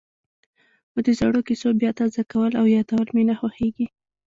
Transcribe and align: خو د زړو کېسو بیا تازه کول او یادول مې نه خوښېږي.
خو 0.91 0.99
د 1.05 1.07
زړو 1.19 1.39
کېسو 1.47 1.69
بیا 1.81 1.91
تازه 1.99 2.21
کول 2.31 2.51
او 2.59 2.65
یادول 2.75 3.07
مې 3.15 3.23
نه 3.29 3.35
خوښېږي. 3.39 3.87